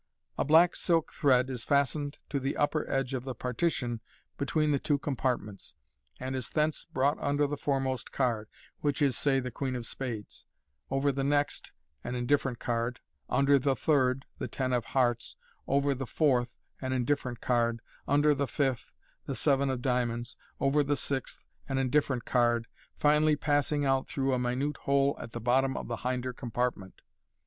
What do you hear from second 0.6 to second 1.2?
silk